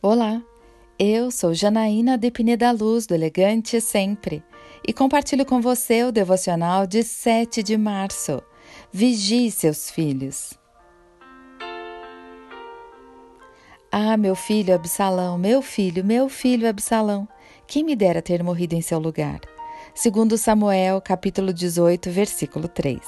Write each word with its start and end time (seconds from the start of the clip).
Olá, 0.00 0.40
eu 0.96 1.28
sou 1.28 1.52
Janaína 1.52 2.16
Depine 2.16 2.56
da 2.56 2.70
Luz, 2.70 3.04
do 3.04 3.16
Elegante 3.16 3.80
Sempre, 3.80 4.44
e 4.86 4.92
compartilho 4.92 5.44
com 5.44 5.60
você 5.60 6.04
o 6.04 6.12
devocional 6.12 6.86
de 6.86 7.02
7 7.02 7.64
de 7.64 7.76
março. 7.76 8.40
Vigie 8.92 9.50
seus 9.50 9.90
filhos. 9.90 10.54
Ah, 13.90 14.16
meu 14.16 14.36
filho 14.36 14.72
Absalão, 14.72 15.36
meu 15.36 15.60
filho, 15.60 16.04
meu 16.04 16.28
filho 16.28 16.68
Absalão, 16.68 17.26
quem 17.66 17.82
me 17.82 17.96
dera 17.96 18.22
ter 18.22 18.40
morrido 18.40 18.76
em 18.76 18.80
seu 18.80 19.00
lugar. 19.00 19.40
Segundo 19.96 20.38
Samuel, 20.38 21.00
capítulo 21.00 21.52
18, 21.52 22.08
versículo 22.08 22.68
3. 22.68 23.00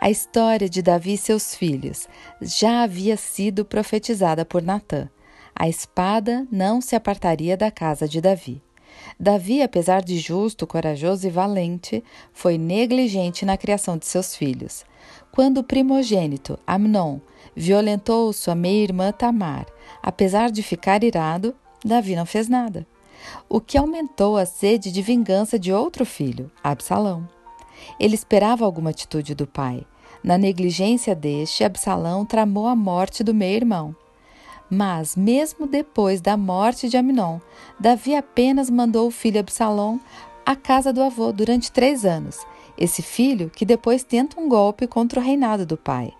A 0.00 0.08
história 0.08 0.70
de 0.70 0.80
Davi 0.80 1.12
e 1.12 1.18
seus 1.18 1.54
filhos 1.54 2.08
já 2.40 2.82
havia 2.82 3.18
sido 3.18 3.62
profetizada 3.62 4.42
por 4.42 4.62
Natã 4.62 5.10
a 5.60 5.68
espada 5.68 6.46
não 6.52 6.80
se 6.80 6.94
apartaria 6.94 7.56
da 7.56 7.68
casa 7.68 8.06
de 8.06 8.20
Davi. 8.20 8.62
Davi, 9.18 9.60
apesar 9.60 10.02
de 10.02 10.16
justo, 10.16 10.68
corajoso 10.68 11.26
e 11.26 11.30
valente, 11.30 12.04
foi 12.32 12.56
negligente 12.56 13.44
na 13.44 13.56
criação 13.56 13.98
de 13.98 14.06
seus 14.06 14.36
filhos. 14.36 14.84
Quando 15.32 15.58
o 15.58 15.64
primogênito, 15.64 16.56
Amnon, 16.64 17.18
violentou 17.56 18.32
sua 18.32 18.54
meia-irmã 18.54 19.10
Tamar, 19.10 19.66
apesar 20.00 20.52
de 20.52 20.62
ficar 20.62 21.02
irado, 21.02 21.52
Davi 21.84 22.14
não 22.14 22.24
fez 22.24 22.48
nada, 22.48 22.86
o 23.48 23.60
que 23.60 23.76
aumentou 23.76 24.36
a 24.36 24.46
sede 24.46 24.92
de 24.92 25.02
vingança 25.02 25.58
de 25.58 25.72
outro 25.72 26.06
filho, 26.06 26.52
Absalão. 26.62 27.28
Ele 27.98 28.14
esperava 28.14 28.64
alguma 28.64 28.90
atitude 28.90 29.34
do 29.34 29.46
pai. 29.46 29.84
Na 30.22 30.38
negligência 30.38 31.16
deste, 31.16 31.64
Absalão 31.64 32.24
tramou 32.24 32.68
a 32.68 32.76
morte 32.76 33.24
do 33.24 33.34
meio-irmão. 33.34 33.94
Mas, 34.70 35.16
mesmo 35.16 35.66
depois 35.66 36.20
da 36.20 36.36
morte 36.36 36.88
de 36.88 36.96
Aminon, 36.96 37.38
Davi 37.80 38.14
apenas 38.14 38.68
mandou 38.68 39.08
o 39.08 39.10
filho 39.10 39.40
Absalom 39.40 39.98
à 40.44 40.54
casa 40.54 40.92
do 40.92 41.02
avô 41.02 41.32
durante 41.32 41.72
três 41.72 42.04
anos. 42.04 42.38
Esse 42.76 43.02
filho 43.02 43.50
que 43.50 43.64
depois 43.64 44.04
tenta 44.04 44.40
um 44.40 44.48
golpe 44.48 44.86
contra 44.86 45.20
o 45.20 45.22
reinado 45.22 45.64
do 45.64 45.76
pai. 45.76 46.12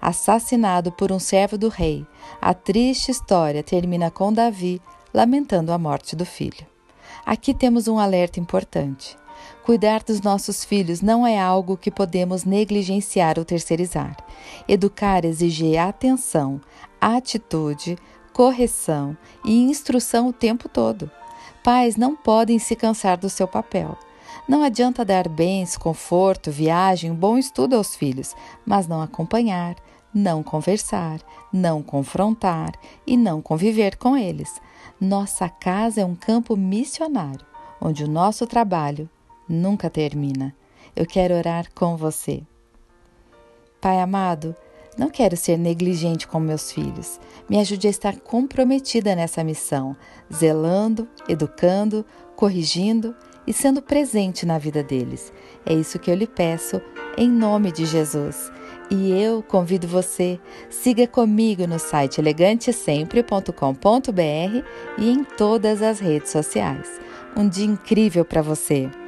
Assassinado 0.00 0.90
por 0.92 1.12
um 1.12 1.18
servo 1.18 1.58
do 1.58 1.68
rei, 1.68 2.06
a 2.40 2.54
triste 2.54 3.10
história 3.10 3.62
termina 3.62 4.10
com 4.10 4.32
Davi 4.32 4.80
lamentando 5.12 5.72
a 5.72 5.78
morte 5.78 6.16
do 6.16 6.24
filho. 6.24 6.66
Aqui 7.26 7.52
temos 7.52 7.86
um 7.86 7.98
alerta 7.98 8.40
importante. 8.40 9.18
Cuidar 9.62 10.02
dos 10.02 10.20
nossos 10.20 10.64
filhos 10.64 11.00
não 11.02 11.26
é 11.26 11.38
algo 11.38 11.76
que 11.76 11.90
podemos 11.90 12.44
negligenciar 12.44 13.38
ou 13.38 13.44
terceirizar. 13.44 14.16
Educar 14.66 15.24
exige 15.24 15.76
atenção, 15.76 16.60
atitude, 17.00 17.96
correção 18.32 19.16
e 19.44 19.58
instrução 19.62 20.28
o 20.28 20.32
tempo 20.32 20.68
todo. 20.68 21.10
Pais 21.62 21.96
não 21.96 22.16
podem 22.16 22.58
se 22.58 22.74
cansar 22.74 23.16
do 23.16 23.28
seu 23.28 23.46
papel. 23.46 23.96
Não 24.48 24.62
adianta 24.62 25.04
dar 25.04 25.28
bens, 25.28 25.76
conforto, 25.76 26.50
viagem, 26.50 27.14
bom 27.14 27.36
estudo 27.36 27.76
aos 27.76 27.94
filhos, 27.94 28.34
mas 28.64 28.86
não 28.86 29.00
acompanhar, 29.00 29.76
não 30.12 30.42
conversar, 30.42 31.20
não 31.52 31.82
confrontar 31.82 32.72
e 33.06 33.16
não 33.16 33.40
conviver 33.40 33.96
com 33.96 34.16
eles. 34.16 34.60
Nossa 35.00 35.48
casa 35.48 36.00
é 36.00 36.04
um 36.04 36.14
campo 36.14 36.56
missionário, 36.56 37.46
onde 37.80 38.04
o 38.04 38.08
nosso 38.08 38.46
trabalho 38.46 39.08
nunca 39.48 39.88
termina. 39.88 40.54
Eu 40.96 41.06
quero 41.06 41.34
orar 41.34 41.66
com 41.74 41.96
você. 41.96 42.42
Pai 43.80 44.00
amado, 44.00 44.54
não 45.00 45.08
quero 45.08 45.34
ser 45.34 45.56
negligente 45.56 46.28
com 46.28 46.38
meus 46.38 46.70
filhos. 46.70 47.18
Me 47.48 47.58
ajude 47.58 47.86
a 47.86 47.90
estar 47.90 48.18
comprometida 48.18 49.16
nessa 49.16 49.42
missão, 49.42 49.96
zelando, 50.30 51.08
educando, 51.26 52.04
corrigindo 52.36 53.16
e 53.46 53.52
sendo 53.54 53.80
presente 53.80 54.44
na 54.44 54.58
vida 54.58 54.82
deles. 54.82 55.32
É 55.64 55.72
isso 55.72 55.98
que 55.98 56.10
eu 56.10 56.14
lhe 56.14 56.26
peço, 56.26 56.82
em 57.16 57.30
nome 57.30 57.72
de 57.72 57.86
Jesus. 57.86 58.52
E 58.90 59.10
eu 59.10 59.42
convido 59.42 59.88
você, 59.88 60.38
siga 60.68 61.06
comigo 61.06 61.66
no 61.66 61.78
site 61.78 62.20
elegantesempre.com.br 62.20 64.66
e 64.98 65.10
em 65.10 65.24
todas 65.24 65.80
as 65.80 65.98
redes 65.98 66.30
sociais. 66.30 67.00
Um 67.34 67.48
dia 67.48 67.64
incrível 67.64 68.22
para 68.22 68.42
você! 68.42 68.99